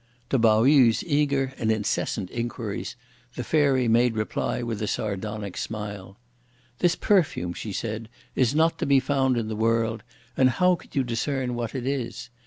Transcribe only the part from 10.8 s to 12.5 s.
you discern what it is?